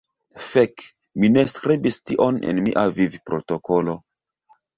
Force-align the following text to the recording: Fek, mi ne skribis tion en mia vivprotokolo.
Fek, 0.43 0.79
mi 1.23 1.29
ne 1.33 1.43
skribis 1.51 1.99
tion 2.11 2.41
en 2.53 2.63
mia 2.69 2.87
vivprotokolo. 3.01 3.97